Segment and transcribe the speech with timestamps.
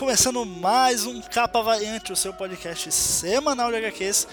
[0.00, 4.26] Começando mais um Capa Variante, o seu podcast semanal de HQs.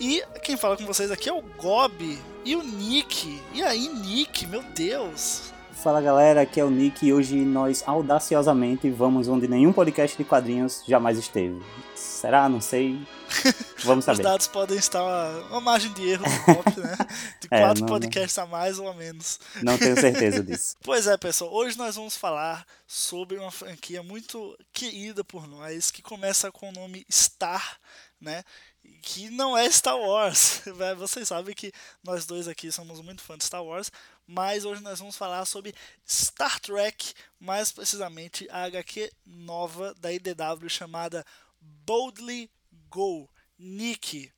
[0.00, 3.38] E quem fala com vocês aqui é o Gob e o Nick.
[3.52, 5.52] E aí, Nick, meu Deus!
[5.72, 10.24] Fala galera, aqui é o Nick e hoje nós audaciosamente vamos onde nenhum podcast de
[10.24, 11.60] quadrinhos jamais esteve.
[12.00, 12.48] Será?
[12.48, 13.06] Não sei.
[13.84, 14.18] Vamos saber.
[14.18, 16.96] Os dados podem estar uma, uma margem de erro no top, né?
[17.40, 19.38] De É, quatro não- podcasts a mais ou a menos.
[19.62, 20.76] Não tenho certeza disso.
[20.82, 26.00] Pois é, pessoal, hoje nós vamos falar sobre uma franquia muito querida por nós, que
[26.02, 27.78] começa com o nome Star,
[28.20, 28.42] né?
[29.02, 30.62] Que não é Star Wars.
[30.96, 31.70] Vocês sabem que
[32.02, 33.90] nós dois aqui somos muito fãs de Star Wars,
[34.26, 35.74] mas hoje nós vamos falar sobre
[36.08, 41.24] Star Trek, mais precisamente a HQ nova da IDW chamada
[41.60, 42.50] Boldly
[42.90, 43.28] Go.
[43.58, 44.32] Nick,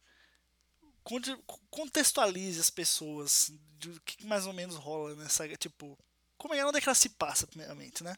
[1.04, 1.38] conte-
[1.70, 5.96] contextualize as pessoas do que mais ou menos rola nessa, tipo,
[6.36, 8.14] como é é que ela se passa, primeiramente, né?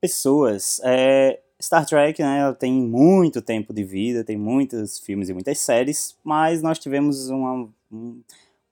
[0.00, 5.32] Pessoas, é, Star Trek, né, ela tem muito tempo de vida, tem muitos filmes e
[5.32, 8.22] muitas séries, mas nós tivemos uma- um,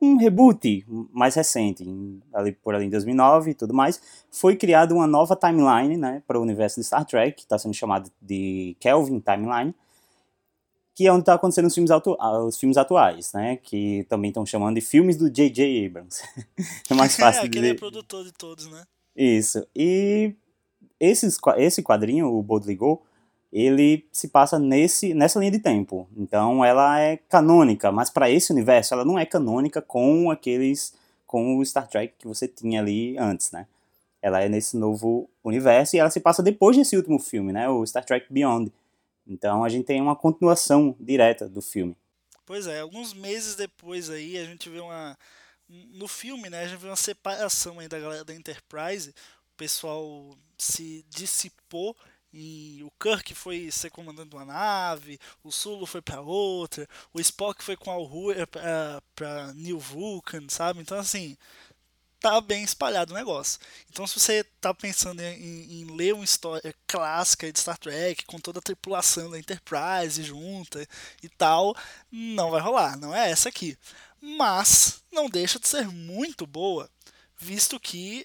[0.00, 1.84] um reboot mais recente,
[2.32, 4.00] ali por ali em 2009 e tudo mais.
[4.30, 7.74] Foi criada uma nova timeline, né, para o universo de Star Trek, que está sendo
[7.74, 9.74] chamado de Kelvin Timeline,
[10.94, 14.30] que é onde está acontecendo os filmes, atu- ah, os filmes atuais, né, que também
[14.30, 15.86] estão chamando de filmes do J.J.
[15.86, 16.22] Abrams.
[16.90, 18.84] é mais fácil é, de aquele é produtor de todos, né?
[19.14, 19.66] Isso.
[19.76, 20.34] E
[20.98, 23.02] esses, esse quadrinho, o Boldly Go,
[23.52, 26.08] ele se passa nesse, nessa linha de tempo.
[26.16, 30.94] Então ela é canônica, mas para esse universo ela não é canônica com aqueles
[31.26, 33.66] com o Star Trek que você tinha ali antes, né?
[34.22, 37.68] Ela é nesse novo universo e ela se passa depois desse último filme, né?
[37.68, 38.72] O Star Trek Beyond.
[39.26, 41.96] Então a gente tem uma continuação direta do filme.
[42.44, 45.16] Pois é, alguns meses depois aí a gente vê uma.
[45.68, 46.64] No filme, né?
[46.64, 49.10] A gente vê uma separação aí da galera da Enterprise.
[49.10, 51.96] O pessoal se dissipou
[52.32, 57.20] e o Kirk foi ser comandante de uma nave, o Sulu foi pra outra, o
[57.20, 60.80] Spock foi com a Uhura pra, pra New Vulcan, sabe?
[60.80, 61.36] Então assim,
[62.20, 63.58] tá bem espalhado o negócio.
[63.90, 68.38] Então, se você tá pensando em, em ler uma história clássica de Star Trek, com
[68.38, 70.86] toda a tripulação da Enterprise junta
[71.22, 71.74] e tal,
[72.10, 72.96] não vai rolar.
[72.96, 73.76] Não é essa aqui.
[74.20, 76.90] Mas, não deixa de ser muito boa,
[77.38, 78.24] visto que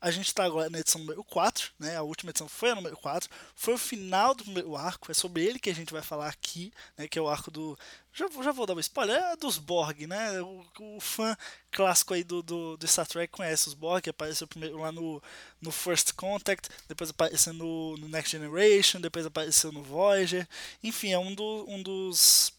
[0.00, 1.96] a gente está agora na edição número 4, né?
[1.96, 3.28] A última edição foi a número 4.
[3.54, 6.72] Foi o final do primeiro arco, é sobre ele que a gente vai falar aqui,
[6.96, 7.06] né?
[7.06, 7.78] Que é o arco do.
[8.12, 10.40] Já, já vou dar um spoiler, é dos Borg, né?
[10.40, 10.64] O,
[10.96, 11.36] o fã
[11.70, 15.22] clássico aí do, do, do Star Trek conhece os Borg, apareceu primeiro lá no,
[15.60, 20.48] no First Contact, depois apareceu no, no Next Generation, depois apareceu no Voyager.
[20.82, 22.52] Enfim, é um, do, um dos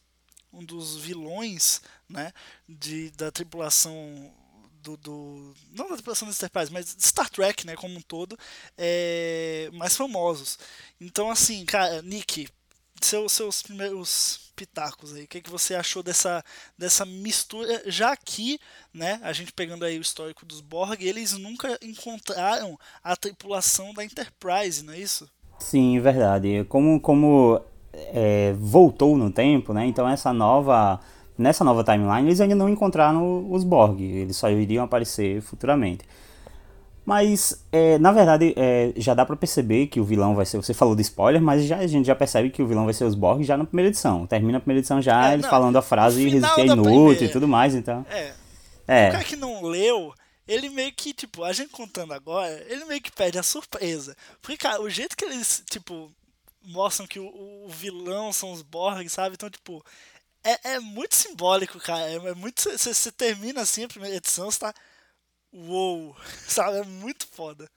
[0.53, 2.33] um dos vilões, né,
[2.67, 4.33] de, da tripulação
[4.81, 8.37] do, do não da tripulação da Enterprise, mas Star Trek, né, como um todo,
[8.77, 10.57] é, mais famosos.
[10.99, 12.47] Então, assim, cara, Nick,
[13.01, 16.43] seus, seus primeiros pitacos aí, o que, que você achou dessa,
[16.77, 18.59] dessa mistura, já que,
[18.93, 24.03] né, a gente pegando aí o histórico dos Borg, eles nunca encontraram a tripulação da
[24.03, 25.29] Enterprise, não é isso?
[25.59, 26.65] Sim, verdade.
[26.67, 27.61] Como, como
[27.93, 29.85] é, voltou no tempo, né?
[29.85, 30.99] Então essa nova.
[31.41, 33.99] Nessa nova timeline, eles ainda não encontraram os Borg.
[34.01, 36.05] Eles só iriam aparecer futuramente.
[37.03, 40.57] Mas, é, na verdade, é, já dá pra perceber que o vilão vai ser.
[40.57, 43.05] Você falou de spoiler, mas já, a gente já percebe que o vilão vai ser
[43.05, 44.27] os Borg já na primeira edição.
[44.27, 47.31] Termina a primeira edição já É, eles não, falando a frase resistir da inútil e
[47.31, 48.05] tudo mais, então.
[48.09, 50.13] É, O É, cara que não leu,
[50.47, 54.15] ele meio que, tipo, a gente contando agora, ele meio que perde a surpresa.
[54.39, 56.11] Porque, cara, o jeito que eles, tipo,
[56.63, 59.33] mostram que o, o vilão são os Borg, sabe?
[59.33, 59.83] Então, tipo,
[60.43, 62.09] é, é muito simbólico, cara.
[62.09, 62.63] É, é muito.
[62.77, 64.73] Você termina assim a primeira edição, você tá.
[65.53, 66.15] Uou!
[66.47, 66.77] Sabe?
[66.77, 67.69] É muito foda.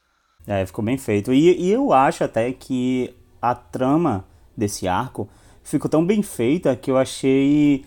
[0.47, 1.33] É, ficou bem feito.
[1.33, 4.27] E, e eu acho até que a trama
[4.57, 5.29] desse arco
[5.63, 7.85] ficou tão bem feita que eu achei.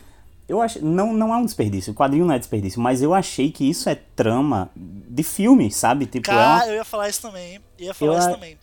[0.47, 3.51] Eu acho, não, não é um desperdício, o quadrinho não é desperdício, mas eu achei
[3.51, 6.05] que isso é trama de filme, sabe?
[6.05, 7.61] Tipo, é uma- Cara, eu ia falar isso também, hein?
[7.77, 8.57] Ia falar Eu isso a- também.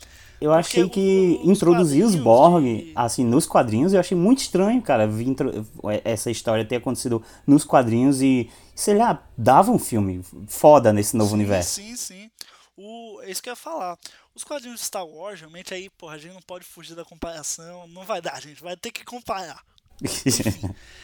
[0.45, 4.41] Eu achei o- que os introduzir os Borg, de- assim, nos quadrinhos, eu achei muito
[4.41, 5.67] estranho, cara, intro-
[6.05, 11.31] essa história ter acontecido nos quadrinhos e, sei lá, dava um filme foda nesse novo
[11.31, 11.81] sim, universo.
[11.81, 12.31] Sim, sim.
[12.77, 13.99] O, isso que eu ia falar.
[14.35, 17.87] Os quadrinhos de Star Wars, realmente aí, porra, a gente não pode fugir da comparação.
[17.87, 18.61] Não vai dar, gente.
[18.63, 19.63] Vai ter que comparar.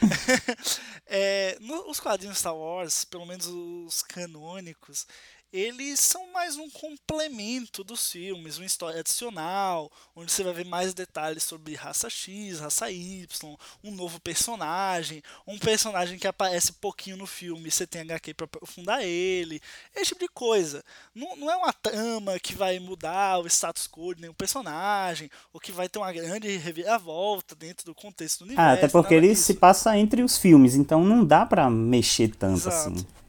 [1.07, 5.07] é, no, os quadrinhos Star Wars, pelo menos os canônicos,
[5.53, 10.95] eles são mais um complemento dos filmes, uma história adicional, onde você vai ver mais
[10.95, 17.27] detalhes sobre raça X, raça Y, um novo personagem, um personagem que aparece pouquinho no
[17.27, 19.61] filme, você tem HQ para aprofundar ele,
[19.95, 20.85] esse tipo de coisa.
[21.15, 25.61] Não, não é uma trama que vai mudar o status quo de nenhum personagem, ou
[25.61, 28.71] que vai ter uma grande reviravolta dentro do contexto do universo.
[28.71, 29.45] Ah, até porque ele disso.
[29.45, 32.91] se passa entre os filmes, então não dá para mexer tanto Exato.
[32.91, 33.20] assim.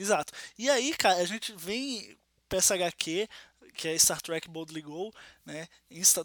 [0.00, 0.32] Exato.
[0.58, 2.16] E aí, cara, a gente vem
[2.48, 3.28] pra essa HQ,
[3.74, 5.12] que é Star Trek Boldly Go,
[5.44, 5.68] né?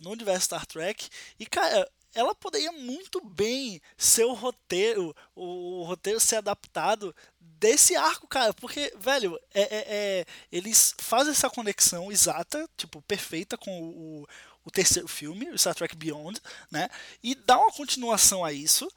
[0.01, 1.09] No universo Star Trek.
[1.37, 8.25] E, cara, ela poderia muito bem ser o roteiro, o roteiro ser adaptado desse arco,
[8.27, 14.27] cara, porque, velho, é, é, é, eles fazem essa conexão exata, tipo, perfeita com o,
[14.63, 16.39] o terceiro filme, o Star Trek Beyond,
[16.71, 16.89] né?
[17.21, 18.89] E dá uma continuação a isso,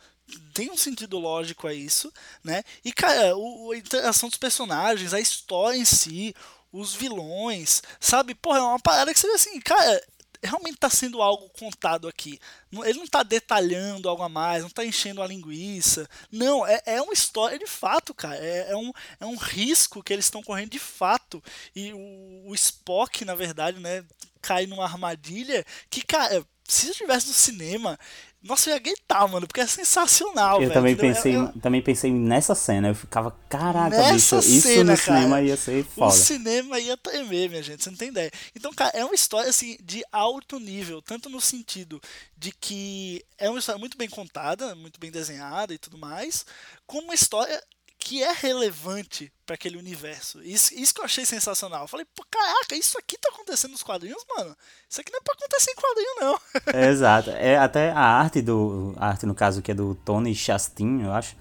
[0.53, 2.63] tem um sentido lógico a isso, né?
[2.85, 6.35] E, cara, o, a interação dos personagens, a história em si,
[6.73, 8.35] os vilões, sabe?
[8.35, 10.03] Porra, é uma parada que você vê assim, cara,
[10.43, 12.39] realmente está sendo algo contado aqui.
[12.73, 16.09] Ele não está detalhando algo a mais, não está enchendo a linguiça.
[16.31, 18.37] Não, é, é uma história de fato, cara.
[18.37, 21.43] É, é um, é um risco que eles estão correndo de fato.
[21.75, 24.05] E o, o Spock, na verdade, né,
[24.41, 27.99] cai numa armadilha que, cara, se eu estivesse no cinema,
[28.41, 31.61] nossa, eu ia gritar, mano, porque é sensacional, Eu velho, também pensei, eu, eu...
[31.61, 32.89] também pensei nessa cena.
[32.89, 36.15] Eu ficava, caraca, bicho, isso cena, no cara, cinema ia ser foda.
[36.15, 38.31] O cinema ia tremer, minha gente, você não tem ideia.
[38.55, 42.01] Então, cara, é uma história assim de alto nível, tanto no sentido
[42.37, 46.47] de que é uma história muito bem contada, muito bem desenhada e tudo mais,
[46.87, 47.61] como uma história
[48.09, 50.43] que é relevante para aquele universo.
[50.43, 51.83] Isso, isso que eu achei sensacional.
[51.83, 54.57] Eu falei, pô, caraca, isso aqui tá acontecendo nos quadrinhos, mano.
[54.89, 56.39] Isso aqui não é pra acontecer em quadrinho, não.
[56.81, 57.31] É, exato.
[57.33, 58.95] É até a arte do.
[58.97, 61.37] A arte, no caso, que é do Tony Chastin, eu acho.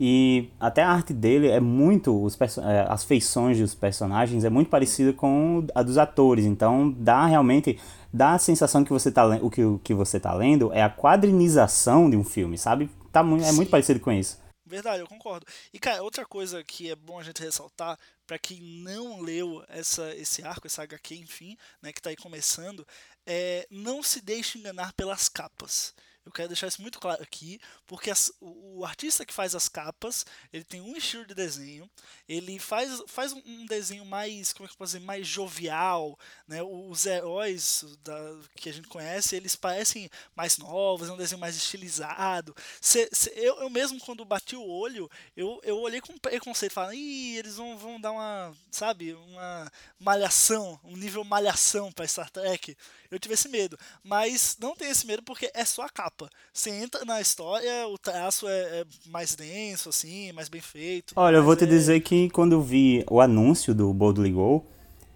[0.00, 2.18] E até a arte dele é muito.
[2.18, 6.46] Os é, as feições dos personagens é muito parecida com a dos atores.
[6.46, 7.78] Então dá realmente.
[8.10, 12.08] Dá a sensação que você tá o que, que você tá lendo é a quadrinização
[12.08, 12.88] de um filme, sabe?
[13.12, 14.45] Tá, é muito parecido com isso.
[14.66, 15.46] Verdade, eu concordo.
[15.72, 17.96] E, cara, outra coisa que é bom a gente ressaltar,
[18.26, 22.86] para quem não leu essa, esse arco, essa HQ, enfim, né, que está aí começando,
[23.24, 25.94] é não se deixe enganar pelas capas.
[26.26, 29.68] Eu quero deixar isso muito claro aqui, porque as, o, o, artista que faz as
[29.68, 31.88] capas, ele tem um estilo de desenho,
[32.28, 36.18] ele faz, faz um, desenho mais, como é que eu posso dizer, mais jovial,
[36.48, 36.60] né?
[36.64, 38.18] Os heróis da,
[38.56, 42.56] que a gente conhece, eles parecem mais novos, é um desenho mais estilizado.
[42.80, 46.94] Cê, cê, eu, eu mesmo, quando bati o olho, eu, eu olhei com preconceito, falando,
[46.94, 52.76] ih, eles vão, vão dar uma, sabe, uma malhação, um nível malhação para Star Trek.
[53.08, 56.30] Eu tive esse medo, mas não tem esse medo porque é só a capa capa.
[56.52, 61.12] Você entra na história, o traço é, é mais denso, assim, mais bem feito.
[61.14, 61.66] Olha, eu vou te é...
[61.66, 64.64] dizer que quando eu vi o anúncio do Boldly Go,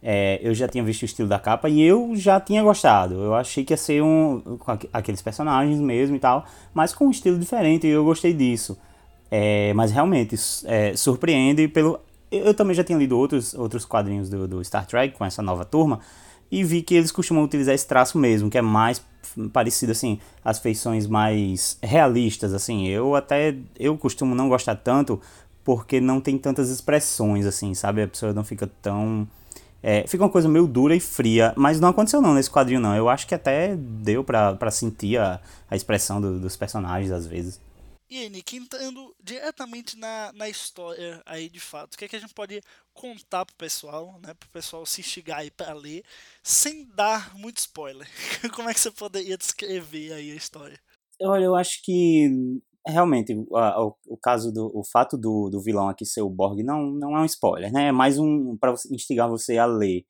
[0.02, 3.14] é, eu já tinha visto o estilo da capa e eu já tinha gostado.
[3.14, 6.44] Eu achei que ia ser um com aqueles personagens mesmo e tal,
[6.74, 8.78] mas com um estilo diferente e eu gostei disso.
[9.30, 12.00] É, mas realmente é, surpreende pelo.
[12.30, 15.64] Eu também já tinha lido outros, outros quadrinhos do, do Star Trek com essa nova
[15.64, 16.00] turma
[16.50, 19.02] e vi que eles costumam utilizar esse traço mesmo, que é mais
[19.52, 22.88] parecido assim, as feições mais realistas assim.
[22.88, 25.20] Eu até eu costumo não gostar tanto
[25.62, 28.02] porque não tem tantas expressões assim, sabe?
[28.02, 29.28] A pessoa não fica tão
[29.82, 32.94] é, fica uma coisa meio dura e fria, mas não aconteceu não nesse quadrinho não.
[32.94, 35.40] Eu acho que até deu para sentir a,
[35.70, 37.60] a expressão do, dos personagens às vezes.
[38.10, 42.18] E Nick, entrando diretamente na, na história aí de fato, o que, é que a
[42.18, 42.60] gente pode
[42.92, 44.34] contar pro pessoal, né?
[44.34, 46.02] Pro pessoal se instigar aí pra ler,
[46.42, 48.08] sem dar muito spoiler.
[48.52, 50.76] Como é que você poderia descrever aí a história?
[51.22, 52.28] Olha, eu acho que
[52.84, 56.64] realmente o, o, o, caso do o fato do, do vilão aqui ser o Borg
[56.64, 57.88] não, não é um spoiler, né?
[57.88, 60.04] É mais um para instigar você a ler.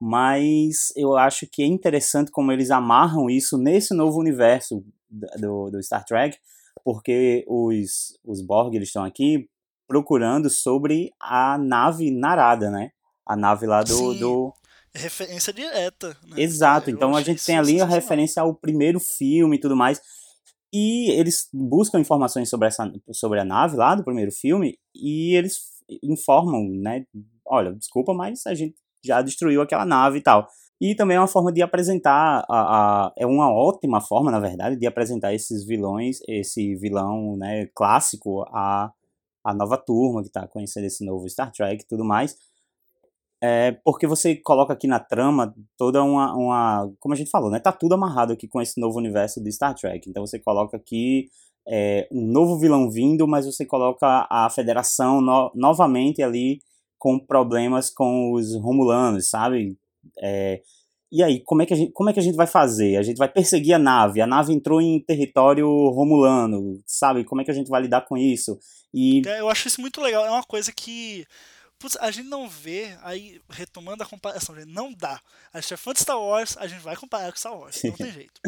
[0.00, 5.82] Mas eu acho que é interessante como eles amarram isso nesse novo universo do, do
[5.82, 6.38] Star Trek
[6.84, 9.48] porque os, os Borg eles estão aqui
[9.86, 12.90] procurando sobre a nave Narada, né?
[13.26, 14.14] A nave lá do.
[14.14, 14.54] Do...
[14.94, 16.16] Referência direta.
[16.26, 16.42] Né?
[16.42, 20.00] Exato, Eu então a gente tem ali a referência ao primeiro filme e tudo mais.
[20.72, 25.58] E eles buscam informações sobre, essa, sobre a nave lá do primeiro filme e eles
[26.02, 27.04] informam, né?
[27.44, 28.74] Olha, desculpa, mas a gente
[29.04, 30.48] já destruiu aquela nave e tal.
[30.82, 34.74] E também é uma forma de apresentar, a, a, é uma ótima forma, na verdade,
[34.74, 38.92] de apresentar esses vilões, esse vilão né, clássico, a,
[39.44, 42.36] a nova turma que está conhecendo esse novo Star Trek e tudo mais.
[43.40, 46.92] é porque você coloca aqui na trama toda uma, uma.
[46.98, 47.60] Como a gente falou, né?
[47.60, 50.10] Tá tudo amarrado aqui com esse novo universo de Star Trek.
[50.10, 51.28] Então você coloca aqui
[51.68, 56.60] é, um novo vilão vindo, mas você coloca a federação no, novamente ali
[56.98, 59.76] com problemas com os Romulanos, sabe?
[60.20, 60.62] É,
[61.10, 62.96] e aí, como é, que a gente, como é que a gente vai fazer?
[62.96, 67.24] A gente vai perseguir a nave, a nave entrou em território romulano, sabe?
[67.24, 68.58] Como é que a gente vai lidar com isso?
[68.94, 69.22] E...
[69.26, 71.26] É, eu acho isso muito legal, é uma coisa que
[71.82, 75.20] putz, a gente não vê, aí retomando a comparação, não dá.
[75.52, 77.92] A gente é fã de Star Wars, a gente vai comparar com Star Wars, não
[77.92, 78.40] tem jeito.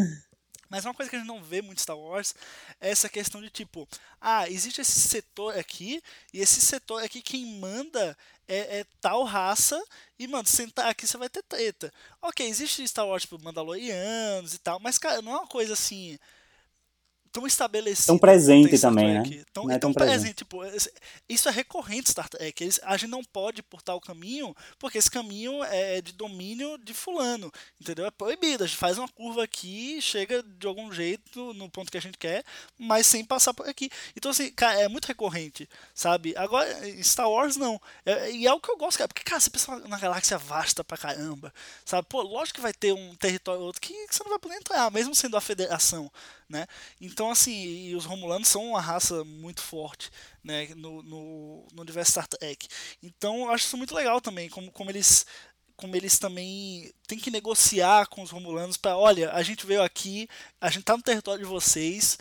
[0.71, 2.35] Mas uma coisa que a gente não vê muito Star Wars
[2.81, 3.89] é essa questão de tipo,
[4.21, 6.01] ah, existe esse setor aqui,
[6.33, 8.17] e esse setor aqui quem manda
[8.49, 9.81] é, é tal raça,
[10.19, 11.93] e, mano, sentar aqui você vai ter treta.
[12.23, 16.19] Ok, existe Star Wars, tipo, Mandalorianos e tal, mas, cara, não é uma coisa assim
[17.35, 18.07] tão estabelecido.
[18.07, 19.45] Tão presente também, né?
[19.53, 20.45] Tão, é tão, tão presente.
[20.45, 20.85] presente.
[20.85, 22.63] Tipo, isso é recorrente Star Trek.
[22.63, 26.95] Eles, a gente não pode por tal caminho, porque esse caminho é de domínio de
[26.95, 27.53] fulano.
[27.81, 28.07] Entendeu?
[28.07, 28.63] É proibido.
[28.63, 32.17] A gente faz uma curva aqui, chega de algum jeito no ponto que a gente
[32.17, 32.45] quer,
[32.79, 33.91] mas sem passar por aqui.
[34.17, 36.35] Então, assim, cara, é muito recorrente, sabe?
[36.37, 36.69] Agora,
[37.03, 37.81] Star Wars não.
[38.07, 39.09] É, e é o que eu gosto, cara.
[39.09, 41.53] Porque, cara, você pensa na galáxia vasta pra caramba,
[41.85, 42.07] sabe?
[42.09, 44.89] Pô, lógico que vai ter um território ou outro que você não vai poder entrar,
[44.93, 46.09] mesmo sendo a federação,
[46.55, 46.67] né?
[47.01, 50.09] Então, assim, os Romulanos são uma raça muito forte,
[50.43, 52.69] né, no, no, no universo Star Trek.
[53.03, 55.27] Então, acho isso muito legal também, como, como eles
[55.77, 60.29] como eles também têm que negociar com os Romulanos para, olha, a gente veio aqui,
[60.61, 62.17] a gente tá no território de vocês,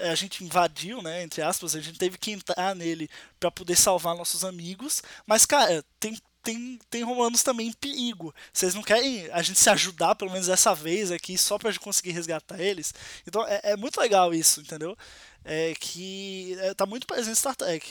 [0.00, 3.08] a gente invadiu, né, entre aspas, a gente teve que entrar nele
[3.38, 8.34] para poder salvar nossos amigos, mas cara, tem tem, tem romanos também em perigo.
[8.52, 11.82] Vocês não querem a gente se ajudar, pelo menos dessa vez aqui, só pra gente
[11.82, 12.94] conseguir resgatar eles?
[13.26, 14.96] Então é, é muito legal isso, entendeu?
[15.44, 17.86] É que é, tá muito presente Star Trek.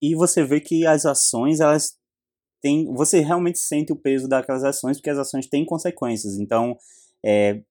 [0.00, 1.96] E você vê que as ações, elas
[2.60, 2.92] têm.
[2.94, 6.38] Você realmente sente o peso daquelas ações, porque as ações têm consequências.
[6.38, 6.76] Então,
[7.24, 7.62] é,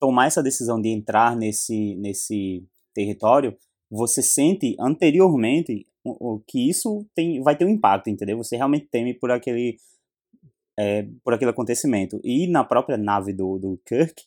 [0.00, 3.56] tomar essa decisão de entrar nesse, nesse território,
[3.90, 5.86] você sente anteriormente
[6.46, 8.36] que isso tem, vai ter um impacto, entendeu?
[8.38, 9.76] Você realmente teme por aquele,
[10.78, 12.20] é, por aquele acontecimento.
[12.22, 14.22] E na própria nave do, do Kirk,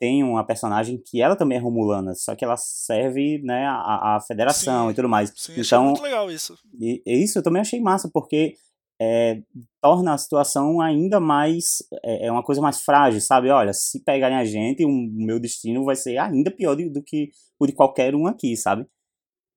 [0.00, 4.20] tem uma personagem que ela também é romulana, só que ela serve né, a, a
[4.20, 5.32] federação sim, e tudo mais.
[5.34, 6.56] Sim, então, muito legal isso.
[6.80, 8.54] E, isso eu também achei massa, porque
[9.00, 9.42] é,
[9.80, 11.82] torna a situação ainda mais.
[12.04, 13.48] É, é, uma coisa mais frágil, sabe?
[13.50, 17.30] Olha, se pegarem a gente, o meu destino vai ser ainda pior do, do que
[17.58, 18.86] o de qualquer um aqui, sabe?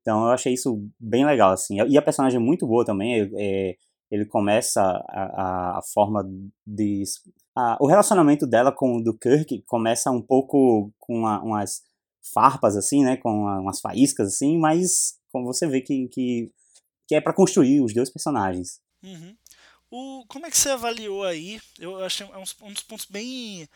[0.02, 1.78] Então eu achei isso bem legal, assim.
[1.88, 3.32] E a personagem é muito boa também.
[3.36, 3.76] É,
[4.10, 6.28] ele começa a, a forma
[6.66, 7.04] de.
[7.56, 11.84] A, o relacionamento dela com o do Kirk começa um pouco com uma, umas
[12.34, 13.18] farpas, assim, né?
[13.18, 16.52] Com umas faíscas, assim, mas como você vê que, que,
[17.08, 18.82] que é para construir os dois personagens.
[19.04, 19.36] Uhum.
[19.90, 21.60] O, como é que você avaliou aí?
[21.80, 23.68] Eu achei um, um dos pontos bem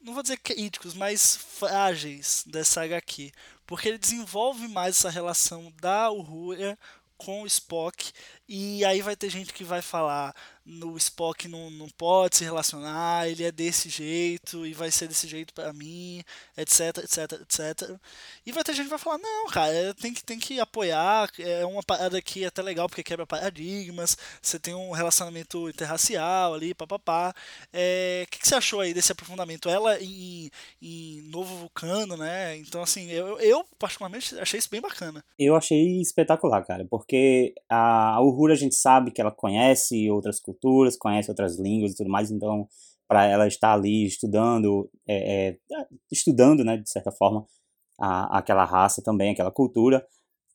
[0.00, 3.32] não vou dizer críticos, mas frágeis dessa HQ,
[3.68, 6.76] porque ele desenvolve mais essa relação da Uhura
[7.18, 8.12] com o Spock,
[8.48, 10.34] e aí vai ter gente que vai falar
[10.68, 15.26] no Spock não, não pode se relacionar, ele é desse jeito e vai ser desse
[15.26, 16.22] jeito para mim,
[16.56, 17.96] etc, etc, etc.
[18.44, 21.30] E vai ter gente que vai falar, não, cara, é, tem que, tem que apoiar,
[21.38, 26.74] é uma parada aqui até legal porque quebra paradigmas, você tem um relacionamento interracial ali,
[26.74, 27.34] papapá.
[27.72, 29.70] É, o que, que você achou aí desse aprofundamento?
[29.70, 30.50] Ela em,
[30.82, 32.56] em Novo Vulcano, né?
[32.58, 35.24] Então, assim, eu, eu particularmente achei isso bem bacana.
[35.38, 40.96] Eu achei espetacular, cara, porque a Uhura a gente sabe que ela conhece outras culturas,
[40.96, 42.68] conhece outras línguas e tudo mais, então
[43.08, 45.58] para ela estar ali estudando, é, é,
[46.12, 47.46] estudando, né, de certa forma,
[47.98, 50.06] a, aquela raça também, aquela cultura.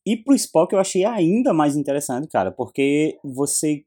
[0.06, 3.84] E pro Spock eu achei ainda mais interessante, cara, porque você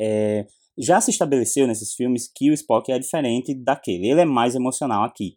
[0.00, 0.46] é,
[0.78, 5.04] já se estabeleceu nesses filmes que o Spock é diferente daquele, ele é mais emocional
[5.04, 5.36] aqui.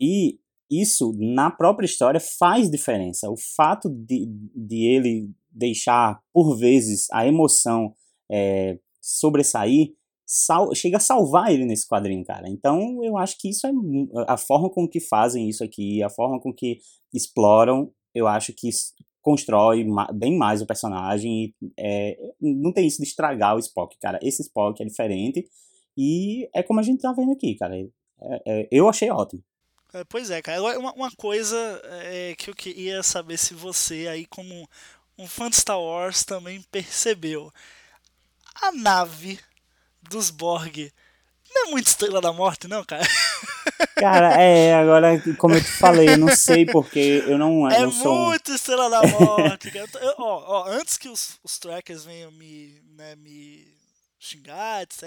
[0.00, 0.38] E
[0.70, 3.28] isso, na própria história, faz diferença.
[3.30, 7.94] O fato de, de ele deixar, por vezes, a emoção
[8.30, 9.92] é, sobressair,
[10.26, 12.48] sal, chega a salvar ele nesse quadrinho, cara.
[12.48, 13.70] Então eu acho que isso é
[14.26, 16.78] a forma com que fazem isso aqui, a forma com que
[17.12, 18.70] exploram, eu acho que
[19.20, 21.54] constrói bem mais o personagem.
[21.62, 24.18] E, é, não tem isso de estragar o Spock, cara.
[24.22, 25.46] Esse Spock é diferente
[25.96, 27.76] e é como a gente tá vendo aqui, cara.
[27.76, 29.42] É, é, eu achei ótimo.
[29.94, 30.78] É, pois é, cara.
[30.78, 34.66] Uma, uma coisa é, que eu queria saber se você, aí, como
[35.18, 37.52] um fã de Star Wars, também percebeu
[38.54, 39.38] a nave
[40.02, 40.92] dos Borg
[41.54, 43.06] não é muito Estrela da Morte, não, cara?
[43.96, 47.92] Cara, é, agora, como eu te falei, eu não sei porque eu não, é não
[47.92, 48.12] sou...
[48.12, 49.88] É muito Estrela da Morte, cara.
[50.00, 53.66] Eu, ó, ó, antes que os, os trackers venham me, né, me
[54.18, 55.04] xingar, etc.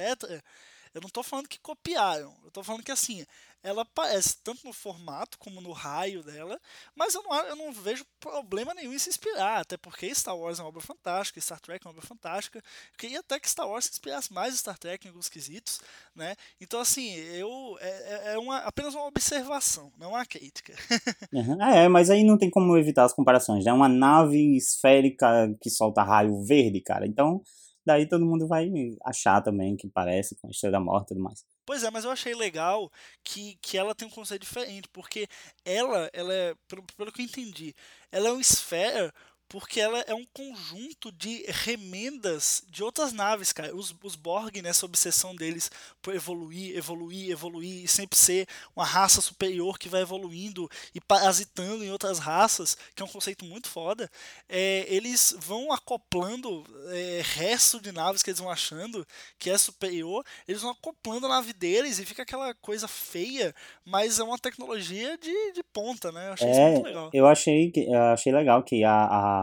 [0.93, 2.33] Eu não tô falando que copiaram.
[2.43, 3.25] Eu tô falando que assim,
[3.65, 6.61] ela aparece tanto no formato como no raio dela,
[6.95, 10.59] mas eu não, eu não vejo problema nenhum em se inspirar, até porque Star Wars
[10.59, 12.59] é uma obra fantástica, Star Trek é uma obra fantástica.
[12.59, 15.81] Eu queria até que Star Wars se inspirasse mais em Star Trek em alguns quesitos,
[16.15, 16.35] né?
[16.61, 20.73] Então, assim, eu é, é, é uma, apenas uma observação, não uma crítica.
[21.33, 21.59] uhum.
[21.63, 23.73] É, mas aí não tem como evitar as comparações, né?
[23.73, 27.07] Uma nave esférica que solta raio verde, cara.
[27.07, 27.41] Então,
[27.83, 28.69] daí todo mundo vai
[29.03, 31.43] achar também que parece com a Estrela da Morte e tudo mais.
[31.65, 32.91] Pois é, mas eu achei legal
[33.23, 35.27] que, que ela tem um conceito diferente, porque
[35.63, 37.75] ela, ela é, pelo, pelo que eu entendi,
[38.11, 39.13] ela é uma esfera
[39.47, 43.75] porque ela é um conjunto de remendas de outras naves, cara.
[43.75, 45.69] Os, os Borg, nessa obsessão deles
[46.01, 51.83] por evoluir, evoluir, evoluir e sempre ser uma raça superior que vai evoluindo e parasitando
[51.83, 54.09] em outras raças, que é um conceito muito foda,
[54.49, 59.05] é, eles vão acoplando é, resto de naves que eles vão achando
[59.37, 64.19] que é superior, eles vão acoplando a nave deles e fica aquela coisa feia, mas
[64.19, 66.29] é uma tecnologia de, de ponta, né?
[66.29, 67.09] Eu achei é, isso muito legal.
[67.13, 67.71] Eu achei,
[68.11, 69.34] achei legal que a, a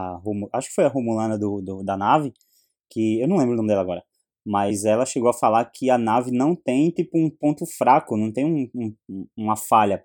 [0.53, 2.33] acho que foi a Romulana do, do, da nave,
[2.89, 4.03] que eu não lembro o nome dela agora,
[4.45, 8.31] mas ela chegou a falar que a nave não tem tipo um ponto fraco, não
[8.31, 8.69] tem um,
[9.09, 10.03] um, uma falha,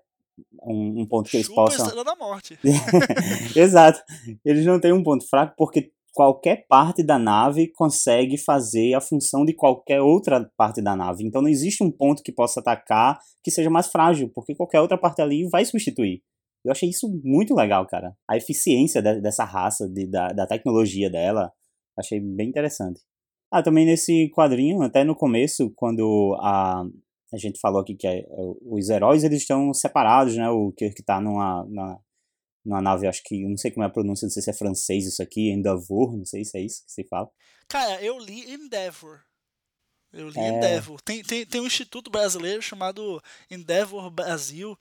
[0.63, 2.03] um, um ponto que eles Chupa possam.
[2.03, 2.57] da morte.
[3.55, 4.01] Exato.
[4.43, 9.45] Eles não têm um ponto fraco porque qualquer parte da nave consegue fazer a função
[9.45, 11.25] de qualquer outra parte da nave.
[11.25, 14.97] Então não existe um ponto que possa atacar que seja mais frágil, porque qualquer outra
[14.97, 16.21] parte ali vai substituir.
[16.63, 18.15] Eu achei isso muito legal, cara.
[18.29, 21.51] A eficiência de, dessa raça, de, da, da tecnologia dela,
[21.97, 23.01] achei bem interessante.
[23.51, 26.83] Ah, também nesse quadrinho, até no começo, quando a,
[27.33, 28.23] a gente falou aqui que é,
[28.61, 30.49] os heróis eles estão separados, né?
[30.49, 31.99] O Kirk tá numa, numa,
[32.65, 35.05] numa nave, acho que, não sei como é a pronúncia, não sei se é francês
[35.05, 37.29] isso aqui, Endeavour, não sei se é isso que se fala.
[37.67, 39.21] Cara, eu li Endeavor.
[40.11, 40.49] Eu li é...
[40.49, 41.01] Endeavor.
[41.01, 44.77] Tem, tem, tem um instituto brasileiro chamado Endeavor Brasil,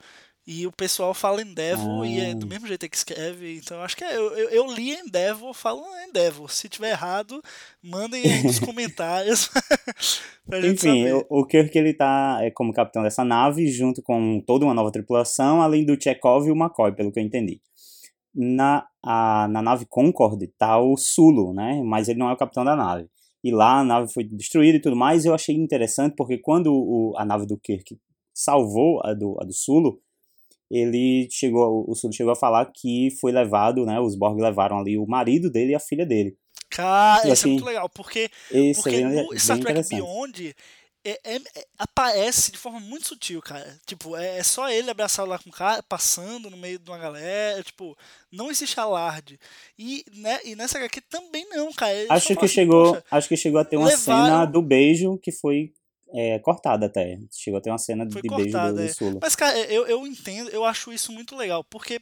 [0.51, 2.49] e o pessoal fala Endeavor e é do ah.
[2.49, 3.59] mesmo jeito que escreve.
[3.59, 6.51] Então acho que é, eu, eu, eu li Endeavor, falo Endeavor.
[6.51, 7.43] Se tiver errado,
[7.83, 9.51] mandem aí nos comentários.
[10.65, 14.73] Enfim, o, o Kirk ele tá é, como capitão dessa nave, junto com toda uma
[14.73, 17.61] nova tripulação, além do Chekhov e o McCoy, pelo que eu entendi.
[18.35, 21.83] Na, a, na nave Concorde tá o Sulo, né?
[21.85, 23.07] Mas ele não é o capitão da nave.
[23.45, 25.27] E lá a nave foi destruída e tudo mais.
[25.27, 27.99] Eu achei interessante porque quando o, a nave do Kirk
[28.33, 30.01] salvou a do, a do Sulo,
[30.71, 33.99] ele chegou, o Sul chegou a falar que foi levado, né?
[34.01, 36.37] Os Borg levaram ali o marido dele e a filha dele.
[36.71, 38.31] Cara, isso assim, é muito legal, porque,
[38.77, 40.55] porque é bem, no Star Trek Beyond
[41.05, 43.79] é, é, é, aparece de forma muito sutil, cara.
[43.87, 46.99] Tipo, é, é, só ele abraçado lá com o cara, passando no meio de uma
[46.99, 47.97] galera, tipo,
[48.31, 49.39] não existe alarde.
[49.79, 51.95] E, né, e nessa HQ também não, cara.
[51.95, 54.25] Ele acho que assim, chegou, acho que chegou a ter uma levaram...
[54.25, 55.73] cena do beijo que foi
[56.15, 57.19] é, cortada até.
[57.31, 59.17] Chegou a ter uma cena Foi de cortada, beijo do, do.
[59.19, 59.21] É.
[59.23, 62.01] Mas, cara, eu, eu entendo, eu acho isso muito legal, porque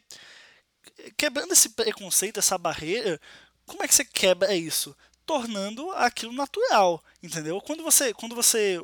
[1.17, 3.19] quebrando esse preconceito, essa barreira,
[3.65, 4.95] como é que você quebra isso?
[5.25, 7.59] Tornando aquilo natural, entendeu?
[7.61, 8.79] Quando você, quando você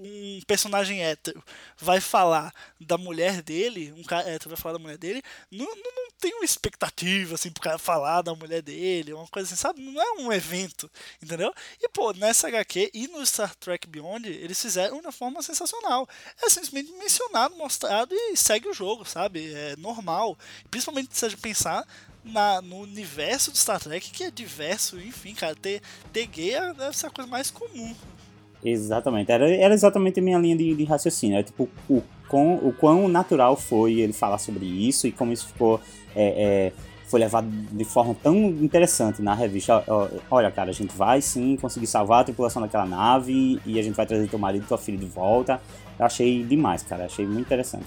[0.00, 1.42] um personagem hétero
[1.76, 6.07] vai falar da mulher dele, um cara hétero vai falar da mulher dele, não, não
[6.20, 9.80] tem uma expectativa, assim, pro cara falar da mulher dele, uma coisa assim, sabe?
[9.80, 10.90] Não é um evento,
[11.22, 11.52] entendeu?
[11.80, 16.08] E, pô, nessa HQ e no Star Trek Beyond, eles fizeram de uma forma sensacional.
[16.42, 19.52] É simplesmente mencionado, mostrado e segue o jogo, sabe?
[19.52, 20.36] É normal.
[20.70, 21.86] Principalmente se a gente pensar
[22.24, 25.80] na, no universo do Star Trek, que é diverso, enfim, cara, ter,
[26.12, 27.94] ter gay é, deve ser a coisa mais comum
[28.64, 29.30] Exatamente.
[29.30, 31.36] Era, era exatamente a minha linha de, de raciocínio.
[31.36, 35.46] Era tipo, o, quão, o quão natural foi ele falar sobre isso e como isso
[35.48, 35.80] ficou.
[36.20, 36.72] É, é,
[37.08, 39.82] foi levado de forma tão interessante na revista.
[40.30, 43.94] Olha, cara, a gente vai sim conseguir salvar a tripulação daquela nave e a gente
[43.94, 45.60] vai trazer teu marido e tua filha de volta.
[45.98, 47.06] Eu achei demais, cara.
[47.06, 47.86] Achei muito interessante.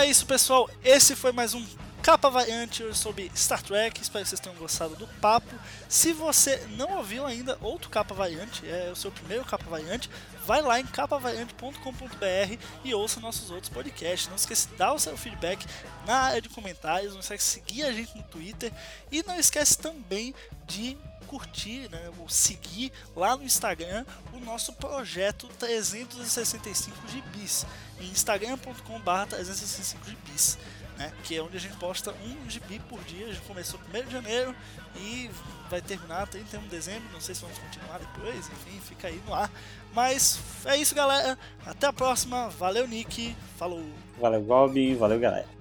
[0.00, 0.68] é isso, pessoal.
[0.82, 1.62] Esse foi mais um
[2.02, 4.00] Capa Variante sobre Star Trek.
[4.00, 5.54] Espero que vocês tenham gostado do papo.
[5.88, 10.08] Se você não ouviu ainda outro Capa Variante, é o seu primeiro Capa Variante,
[10.46, 14.28] vai lá em capavariante.com.br e ouça nossos outros podcasts.
[14.28, 15.66] Não esqueça de dar o seu feedback
[16.06, 18.72] na área de comentários, não esqueça de seguir a gente no Twitter
[19.12, 20.34] e não esquece também
[20.66, 27.64] de curtir, né, ou seguir lá no Instagram o nosso projeto 365 gibis
[28.00, 30.58] em instagram.com.br 365 gibis.
[31.00, 31.10] Né?
[31.24, 33.26] Que é onde a gente posta um gibi por dia.
[33.26, 34.54] A gente começou 1 de janeiro
[34.94, 35.30] e
[35.70, 37.08] vai terminar 31 de dezembro.
[37.10, 39.50] Não sei se vamos continuar depois, enfim, fica aí no ar.
[39.94, 41.38] Mas é isso, galera.
[41.64, 42.50] Até a próxima.
[42.50, 43.34] Valeu, Nick.
[43.56, 43.82] Falou.
[44.20, 44.94] Valeu, Gob.
[44.96, 45.59] Valeu, galera.